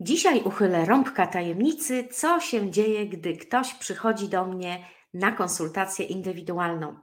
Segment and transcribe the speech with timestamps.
[0.00, 6.96] Dzisiaj uchylę rąbka tajemnicy, co się dzieje, gdy ktoś przychodzi do mnie na konsultację indywidualną.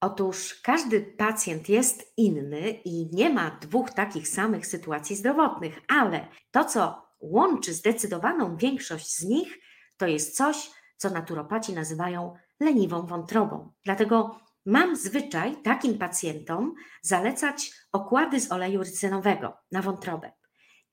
[0.00, 6.64] Otóż każdy pacjent jest inny i nie ma dwóch takich samych sytuacji zdrowotnych, ale to,
[6.64, 9.58] co łączy zdecydowaną większość z nich,
[9.96, 13.72] to jest coś, co naturopaci nazywają leniwą wątrobą.
[13.84, 20.37] Dlatego mam zwyczaj takim pacjentom zalecać okłady z oleju rycynowego na wątrobę.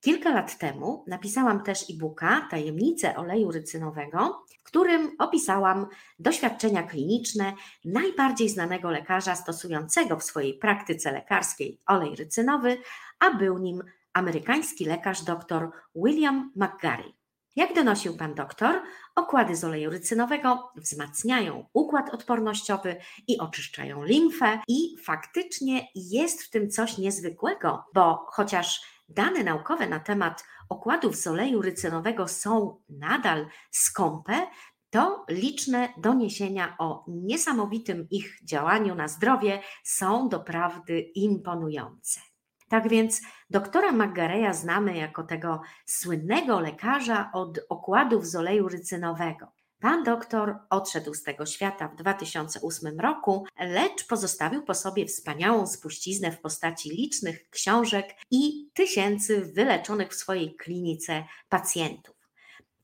[0.00, 5.86] Kilka lat temu napisałam też e-booka Tajemnice oleju rycynowego, w którym opisałam
[6.18, 7.52] doświadczenia kliniczne
[7.84, 12.78] najbardziej znanego lekarza stosującego w swojej praktyce lekarskiej olej rycynowy,
[13.18, 17.12] a był nim amerykański lekarz dr William McGarry.
[17.56, 18.82] Jak donosił pan doktor,
[19.14, 22.96] okłady z oleju rycynowego wzmacniają układ odpornościowy
[23.28, 30.00] i oczyszczają limfę, i faktycznie jest w tym coś niezwykłego, bo chociaż dane naukowe na
[30.00, 34.46] temat okładów z oleju rycynowego są nadal skąpe,
[34.90, 42.20] to liczne doniesienia o niesamowitym ich działaniu na zdrowie są doprawdy imponujące.
[42.68, 49.52] Tak więc doktora Maggareya znamy jako tego słynnego lekarza od okładów z oleju rycynowego.
[49.80, 56.32] Pan doktor odszedł z tego świata w 2008 roku, lecz pozostawił po sobie wspaniałą spuściznę
[56.32, 62.16] w postaci licznych książek i tysięcy wyleczonych w swojej klinice pacjentów.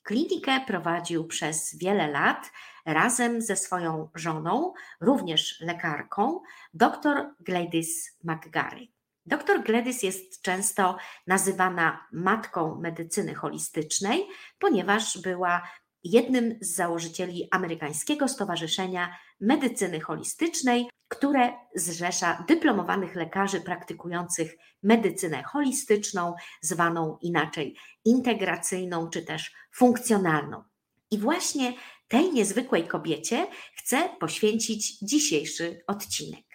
[0.02, 2.50] Klinikę prowadził przez wiele lat
[2.86, 6.40] razem ze swoją żoną, również lekarką,
[6.74, 8.88] dr Gladys McGarry.
[9.26, 14.26] Dr Gladys jest często nazywana matką medycyny holistycznej,
[14.58, 15.62] ponieważ była
[16.04, 27.18] jednym z założycieli amerykańskiego Stowarzyszenia Medycyny Holistycznej, które zrzesza dyplomowanych lekarzy praktykujących medycynę holistyczną, zwaną
[27.20, 30.62] inaczej integracyjną czy też funkcjonalną.
[31.10, 31.74] I właśnie
[32.08, 36.51] tej niezwykłej kobiecie chcę poświęcić dzisiejszy odcinek.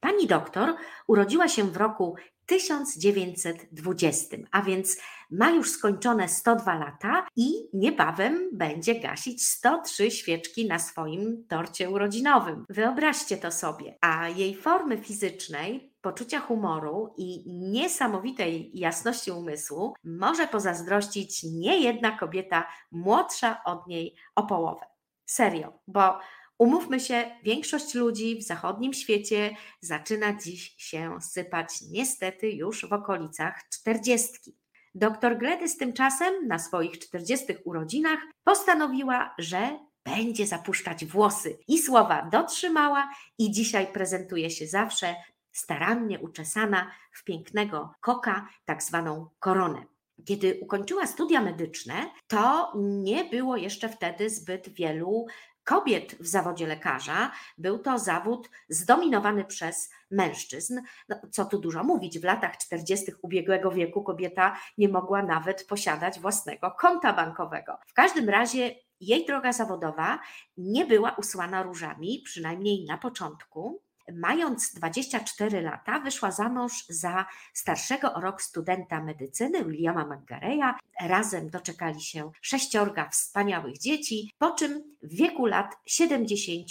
[0.00, 0.74] Pani doktor
[1.06, 2.16] urodziła się w roku
[2.46, 4.96] 1920, a więc
[5.30, 12.64] ma już skończone 102 lata i niebawem będzie gasić 103 świeczki na swoim torcie urodzinowym.
[12.68, 13.98] Wyobraźcie to sobie.
[14.00, 23.64] A jej formy fizycznej, poczucia humoru i niesamowitej jasności umysłu może pozazdrościć niejedna kobieta młodsza
[23.64, 24.86] od niej o połowę.
[25.26, 26.18] Serio, bo
[26.60, 33.68] Umówmy się, większość ludzi w zachodnim świecie zaczyna dziś się sypać niestety już w okolicach
[33.72, 34.56] czterdziestki.
[34.94, 43.10] Doktor Gledys tymczasem na swoich czterdziestych urodzinach postanowiła, że będzie zapuszczać włosy i słowa dotrzymała
[43.38, 45.14] i dzisiaj prezentuje się zawsze
[45.52, 49.84] starannie uczesana w pięknego koka, tak zwaną koronę.
[50.24, 55.26] Kiedy ukończyła studia medyczne, to nie było jeszcze wtedy zbyt wielu
[55.70, 57.30] kobiet w zawodzie lekarza.
[57.58, 60.80] Był to zawód zdominowany przez mężczyzn.
[61.08, 63.12] No, co tu dużo mówić, w latach 40.
[63.22, 67.78] ubiegłego wieku kobieta nie mogła nawet posiadać własnego konta bankowego.
[67.86, 70.18] W każdym razie jej droga zawodowa
[70.56, 73.82] nie była usłana różami, przynajmniej na początku.
[74.14, 80.74] Mając 24 lata, wyszła za mąż za starszego o rok studenta medycyny Williama McGareya.
[81.00, 86.66] Razem doczekali się sześciorga wspaniałych dzieci, po czym w wieku lat 70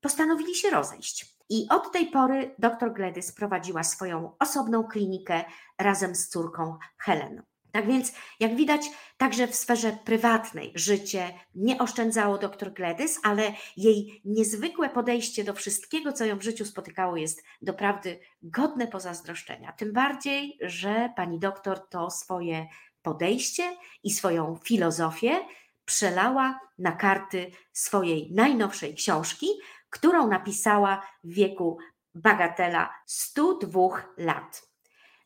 [0.00, 1.36] postanowili się rozejść.
[1.48, 5.44] I od tej pory dr Gladys prowadziła swoją osobną klinikę
[5.78, 7.51] razem z córką Heleną.
[7.72, 14.20] Tak więc, jak widać, także w sferze prywatnej życie nie oszczędzało dr Gladys, ale jej
[14.24, 19.72] niezwykłe podejście do wszystkiego, co ją w życiu spotykało, jest doprawdy godne pozazdroszczenia.
[19.72, 22.66] Tym bardziej, że pani doktor to swoje
[23.02, 25.40] podejście i swoją filozofię
[25.84, 29.46] przelała na karty swojej najnowszej książki,
[29.90, 31.78] którą napisała w wieku
[32.14, 33.80] bagatela 102
[34.16, 34.71] lat.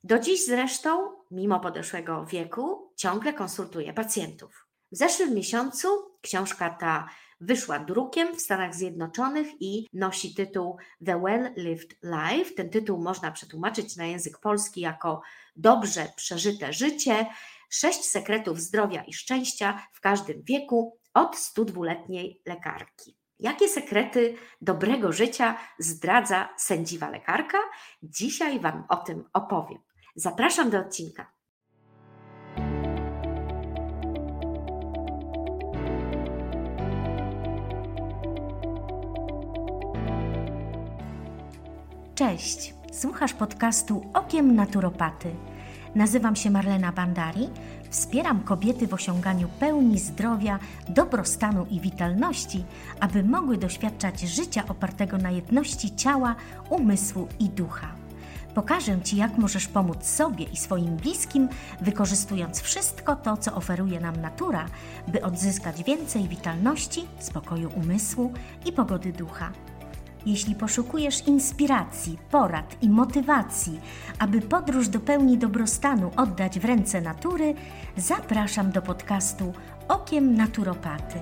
[0.08, 4.66] Do dziś zresztą, mimo podeszłego wieku, ciągle konsultuje pacjentów.
[4.92, 5.88] W zeszłym miesiącu
[6.20, 7.08] książka ta
[7.40, 10.76] wyszła drukiem w Stanach Zjednoczonych i nosi tytuł
[11.06, 12.54] The Well Lived Life.
[12.54, 15.22] Ten tytuł można przetłumaczyć na język polski jako
[15.56, 17.26] Dobrze przeżyte życie,
[17.70, 23.16] sześć sekretów zdrowia i szczęścia w każdym wieku od 102-letniej lekarki.
[23.38, 27.58] Jakie sekrety dobrego życia zdradza sędziwa lekarka?
[28.02, 29.86] Dzisiaj Wam o tym opowiem.
[30.16, 31.26] Zapraszam do odcinka.
[42.14, 45.34] Cześć, słuchasz podcastu Okiem Naturopaty.
[45.94, 47.48] Nazywam się Marlena Bandari,
[47.90, 50.58] Wspieram kobiety w osiąganiu pełni zdrowia,
[50.88, 52.64] dobrostanu i witalności,
[53.00, 56.34] aby mogły doświadczać życia opartego na jedności ciała,
[56.70, 58.05] umysłu i ducha.
[58.56, 61.48] Pokażę Ci, jak możesz pomóc sobie i swoim bliskim,
[61.80, 64.66] wykorzystując wszystko to, co oferuje nam natura,
[65.08, 68.32] by odzyskać więcej witalności, spokoju umysłu
[68.64, 69.52] i pogody ducha.
[70.26, 73.80] Jeśli poszukujesz inspiracji, porad i motywacji,
[74.18, 77.54] aby podróż do pełni dobrostanu oddać w ręce natury,
[77.96, 79.52] zapraszam do podcastu
[79.88, 81.18] Okiem Naturopaty.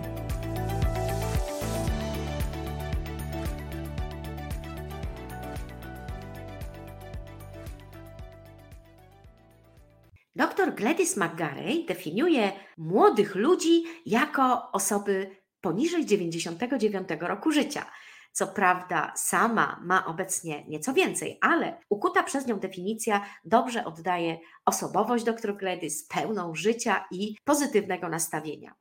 [10.75, 17.87] Gladys McGarey definiuje młodych ludzi jako osoby poniżej 99 roku życia.
[18.32, 25.25] Co prawda, sama ma obecnie nieco więcej, ale ukuta przez nią definicja dobrze oddaje osobowość
[25.25, 28.75] dr Gladys, pełną życia i pozytywnego nastawienia.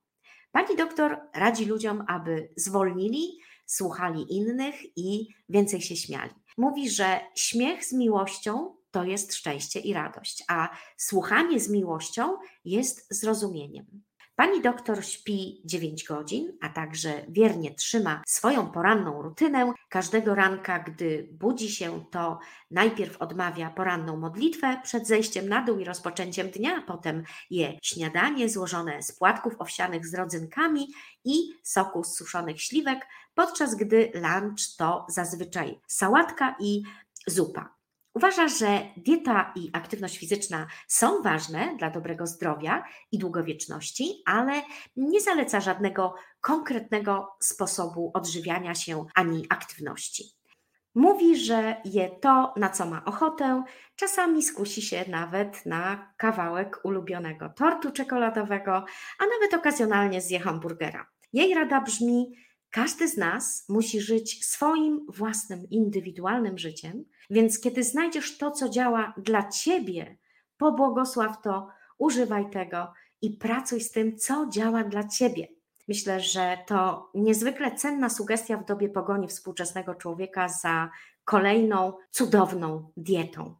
[0.51, 6.31] Pani doktor radzi ludziom, aby zwolnili, słuchali innych i więcej się śmiali.
[6.57, 13.07] Mówi, że śmiech z miłością to jest szczęście i radość, a słuchanie z miłością jest
[13.09, 14.03] zrozumieniem.
[14.35, 19.73] Pani doktor śpi 9 godzin, a także wiernie trzyma swoją poranną rutynę.
[19.89, 22.39] Każdego ranka, gdy budzi się, to
[22.71, 29.03] najpierw odmawia poranną modlitwę przed zejściem na dół i rozpoczęciem dnia, potem je śniadanie złożone
[29.03, 30.87] z płatków owsianych z rodzynkami
[31.25, 36.83] i soku z suszonych śliwek, podczas gdy lunch to zazwyczaj sałatka i
[37.27, 37.82] zupa.
[38.13, 44.61] Uważa, że dieta i aktywność fizyczna są ważne dla dobrego zdrowia i długowieczności, ale
[44.95, 50.23] nie zaleca żadnego konkretnego sposobu odżywiania się ani aktywności.
[50.95, 53.63] Mówi, że je to, na co ma ochotę,
[53.95, 58.73] czasami skusi się nawet na kawałek ulubionego tortu czekoladowego,
[59.19, 61.07] a nawet okazjonalnie zje hamburgera.
[61.33, 62.31] Jej rada brzmi:
[62.73, 69.13] każdy z nas musi żyć swoim własnym, indywidualnym życiem, więc kiedy znajdziesz to, co działa
[69.17, 70.17] dla ciebie,
[70.57, 71.67] pobłogosław to,
[71.97, 75.47] używaj tego i pracuj z tym, co działa dla ciebie.
[75.87, 80.89] Myślę, że to niezwykle cenna sugestia w dobie pogoni współczesnego człowieka za
[81.25, 83.55] kolejną cudowną dietą.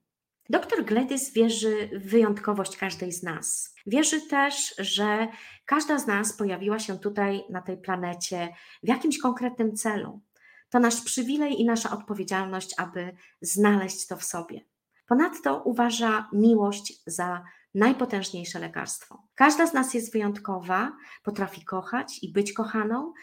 [0.49, 3.75] Doktor Gladys wierzy w wyjątkowość każdej z nas.
[3.85, 5.27] Wierzy też, że
[5.65, 8.49] każda z nas pojawiła się tutaj na tej planecie
[8.83, 10.21] w jakimś konkretnym celu.
[10.69, 14.61] To nasz przywilej i nasza odpowiedzialność, aby znaleźć to w sobie.
[15.07, 17.43] Ponadto uważa miłość za
[17.75, 19.23] najpotężniejsze lekarstwo.
[19.35, 20.91] Każda z nas jest wyjątkowa,
[21.23, 23.13] potrafi kochać i być kochaną,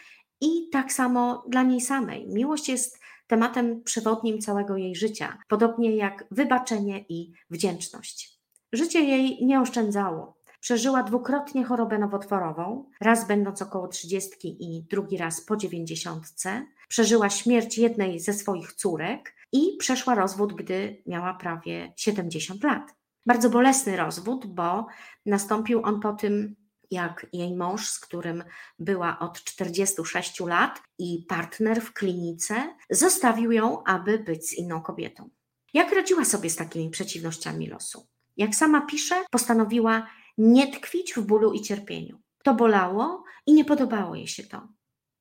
[0.41, 2.27] i tak samo dla niej samej.
[2.27, 2.99] Miłość jest
[3.31, 8.39] tematem przewodnim całego jej życia, podobnie jak wybaczenie i wdzięczność.
[8.73, 10.37] Życie jej nie oszczędzało.
[10.59, 16.65] Przeżyła dwukrotnie chorobę nowotworową, raz będąc około trzydziestki i drugi raz po dziewięćdziesiątce.
[16.87, 22.95] Przeżyła śmierć jednej ze swoich córek i przeszła rozwód, gdy miała prawie 70 lat.
[23.25, 24.87] Bardzo bolesny rozwód, bo
[25.25, 26.55] nastąpił on po tym,
[26.91, 28.43] jak jej mąż, z którym
[28.79, 35.29] była od 46 lat i partner w klinice, zostawił ją, aby być z inną kobietą.
[35.73, 38.07] Jak radziła sobie z takimi przeciwnościami losu?
[38.37, 40.07] Jak sama pisze, postanowiła
[40.37, 42.21] nie tkwić w bólu i cierpieniu.
[42.43, 44.67] To bolało i nie podobało jej się to.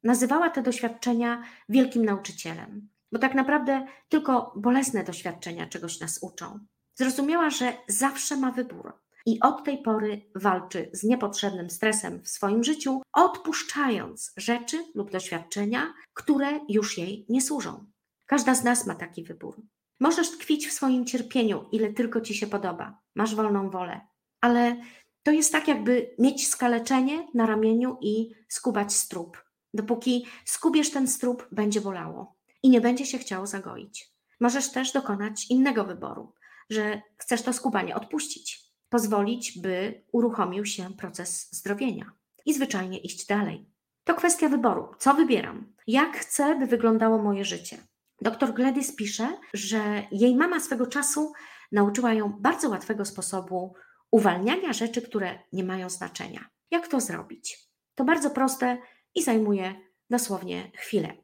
[0.03, 6.59] Nazywała te doświadczenia wielkim nauczycielem, bo tak naprawdę tylko bolesne doświadczenia czegoś nas uczą.
[6.95, 8.93] Zrozumiała, że zawsze ma wybór
[9.27, 15.95] i od tej pory walczy z niepotrzebnym stresem w swoim życiu, odpuszczając rzeczy lub doświadczenia,
[16.15, 17.87] które już jej nie służą.
[18.27, 19.62] Każda z nas ma taki wybór.
[20.00, 22.99] Możesz tkwić w swoim cierpieniu, ile tylko ci się podoba.
[23.15, 24.00] Masz wolną wolę,
[24.41, 24.77] ale
[25.23, 29.45] to jest tak, jakby mieć skaleczenie na ramieniu i skubać strób.
[29.75, 34.11] Dopóki skubiesz ten strób, będzie bolało i nie będzie się chciało zagoić.
[34.41, 36.33] Możesz też dokonać innego wyboru,
[36.71, 42.13] że chcesz to skubanie odpuścić, pozwolić, by uruchomił się proces zdrowienia
[42.47, 43.67] i zwyczajnie iść dalej.
[44.05, 44.89] To kwestia wyboru.
[44.99, 45.73] Co wybieram?
[45.87, 47.77] Jak chcę, by wyglądało moje życie?
[48.21, 51.33] Dr Gladys pisze, że jej mama swego czasu
[51.73, 53.75] nauczyła ją bardzo łatwego sposobu
[54.11, 56.49] uwalniania rzeczy, które nie mają znaczenia.
[56.71, 57.59] Jak to zrobić?
[57.95, 58.79] To bardzo proste
[59.15, 59.75] i zajmuje
[60.11, 61.17] dosłownie chwilę.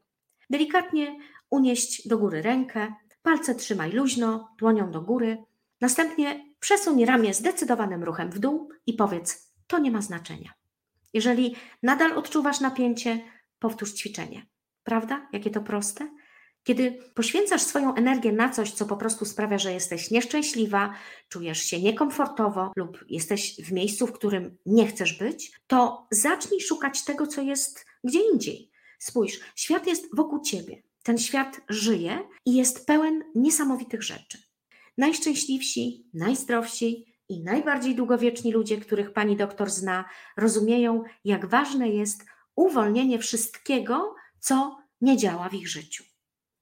[0.50, 1.18] Delikatnie
[1.50, 5.44] unieść do góry rękę, palce trzymaj luźno, dłonią do góry,
[5.80, 10.52] następnie przesuń ramię zdecydowanym ruchem w dół i powiedz: To nie ma znaczenia.
[11.12, 13.20] Jeżeli nadal odczuwasz napięcie,
[13.58, 14.46] powtórz ćwiczenie.
[14.84, 15.28] Prawda?
[15.32, 16.08] Jakie to proste?
[16.62, 20.94] Kiedy poświęcasz swoją energię na coś, co po prostu sprawia, że jesteś nieszczęśliwa,
[21.28, 27.04] czujesz się niekomfortowo lub jesteś w miejscu, w którym nie chcesz być, to zacznij szukać
[27.04, 28.70] tego, co jest gdzie indziej.
[28.98, 30.82] Spójrz, świat jest wokół ciebie.
[31.02, 34.38] Ten świat żyje i jest pełen niesamowitych rzeczy.
[34.98, 40.04] Najszczęśliwsi, najzdrowsi i najbardziej długowieczni ludzie, których pani doktor zna,
[40.36, 42.24] rozumieją, jak ważne jest
[42.56, 46.04] uwolnienie wszystkiego, co nie działa w ich życiu.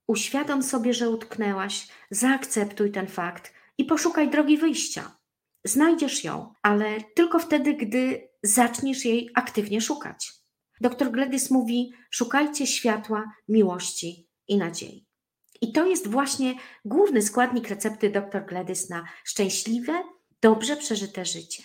[0.07, 5.17] Uświadom sobie, że utknęłaś, zaakceptuj ten fakt i poszukaj drogi wyjścia.
[5.65, 10.33] Znajdziesz ją, ale tylko wtedy, gdy zaczniesz jej aktywnie szukać.
[10.81, 15.04] Dr Gledys mówi: szukajcie światła, miłości i nadziei.
[15.61, 19.93] I to jest właśnie główny składnik recepty dr Gledys na szczęśliwe,
[20.41, 21.63] dobrze przeżyte życie.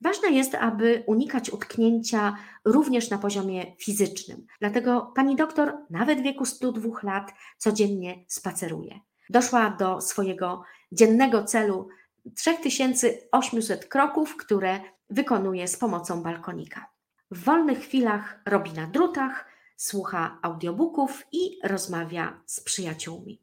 [0.00, 4.46] Ważne jest, aby unikać utknięcia również na poziomie fizycznym.
[4.60, 9.00] Dlatego pani doktor, nawet w wieku 102 lat, codziennie spaceruje.
[9.30, 11.88] Doszła do swojego dziennego celu
[12.36, 16.86] 3800 kroków, które wykonuje z pomocą balkonika.
[17.30, 23.42] W wolnych chwilach robi na drutach, słucha audiobooków i rozmawia z przyjaciółmi.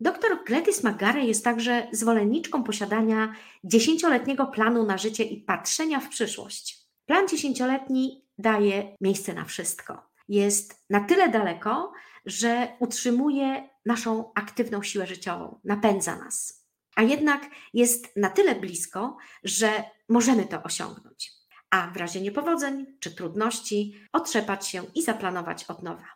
[0.00, 6.78] Dr Gladys McGarry jest także zwolenniczką posiadania dziesięcioletniego planu na życie i patrzenia w przyszłość.
[7.06, 10.10] Plan dziesięcioletni daje miejsce na wszystko.
[10.28, 11.92] Jest na tyle daleko,
[12.26, 16.66] że utrzymuje naszą aktywną siłę życiową, napędza nas.
[16.96, 17.42] A jednak
[17.74, 21.41] jest na tyle blisko, że możemy to osiągnąć.
[21.72, 26.06] A w razie niepowodzeń czy trudności otrzepać się i zaplanować od nowa.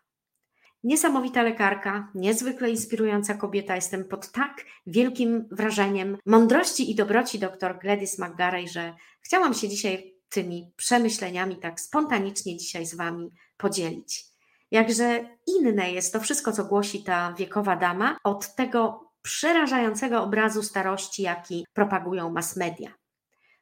[0.85, 3.75] Niesamowita lekarka, niezwykle inspirująca kobieta.
[3.75, 10.15] Jestem pod tak wielkim wrażeniem mądrości i dobroci dr Gladys McGarry, że chciałam się dzisiaj
[10.29, 14.25] tymi przemyśleniami tak spontanicznie dzisiaj z Wami podzielić.
[14.71, 21.23] Jakże inne jest to wszystko, co głosi ta wiekowa dama, od tego przerażającego obrazu starości,
[21.23, 22.95] jaki propagują mass media.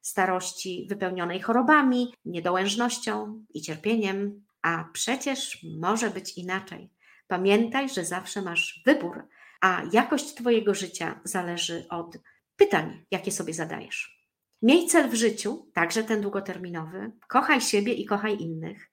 [0.04, 6.90] Starości wypełnionej chorobami, niedołężnością i cierpieniem, a przecież może być inaczej.
[7.26, 9.28] Pamiętaj, że zawsze masz wybór,
[9.60, 12.18] a jakość Twojego życia zależy od
[12.56, 14.28] pytań, jakie sobie zadajesz.
[14.62, 17.12] Miej cel w życiu, także ten długoterminowy.
[17.28, 18.90] Kochaj siebie i kochaj innych.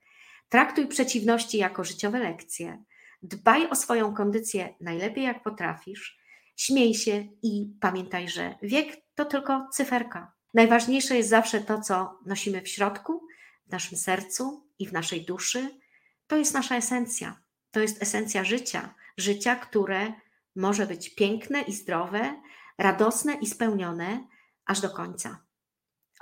[0.48, 2.84] Traktuj przeciwności jako życiowe lekcje.
[3.22, 6.18] Dbaj o swoją kondycję najlepiej jak potrafisz.
[6.56, 10.31] Śmiej się i pamiętaj, że wiek to tylko cyferka.
[10.54, 13.26] Najważniejsze jest zawsze to, co nosimy w środku,
[13.66, 15.80] w naszym sercu i w naszej duszy.
[16.26, 17.40] To jest nasza esencja.
[17.70, 18.94] To jest esencja życia.
[19.16, 20.12] Życia, które
[20.56, 22.42] może być piękne i zdrowe,
[22.78, 24.26] radosne i spełnione
[24.66, 25.44] aż do końca.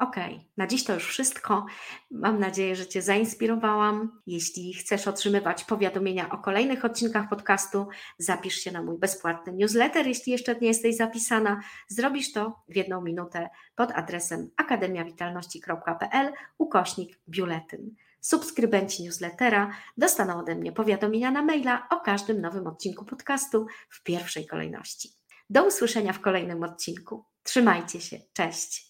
[0.01, 0.17] Ok,
[0.57, 1.67] na dziś to już wszystko.
[2.11, 4.21] Mam nadzieję, że Cię zainspirowałam.
[4.27, 7.89] Jeśli chcesz otrzymywać powiadomienia o kolejnych odcinkach podcastu,
[8.19, 10.07] zapisz się na mój bezpłatny newsletter.
[10.07, 17.95] Jeśli jeszcze nie jesteś zapisana, zrobisz to w jedną minutę pod adresem akademiawitalności.pl ukośnik biuletyn.
[18.21, 24.47] Subskrybenci newslettera dostaną ode mnie powiadomienia na maila o każdym nowym odcinku podcastu w pierwszej
[24.47, 25.09] kolejności.
[25.51, 27.25] Do usłyszenia w kolejnym odcinku.
[27.43, 28.21] Trzymajcie się.
[28.33, 28.90] Cześć.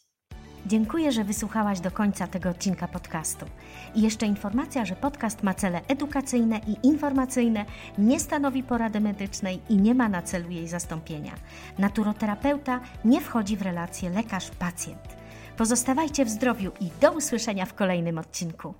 [0.66, 3.46] Dziękuję, że wysłuchałaś do końca tego odcinka podcastu.
[3.94, 7.64] I jeszcze informacja, że podcast ma cele edukacyjne i informacyjne,
[7.98, 11.32] nie stanowi porady medycznej i nie ma na celu jej zastąpienia.
[11.78, 15.20] Naturoterapeuta nie wchodzi w relację lekarz-pacjent.
[15.56, 18.74] Pozostawajcie w zdrowiu i do usłyszenia w kolejnym odcinku.